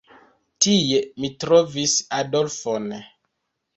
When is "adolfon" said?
2.21-2.89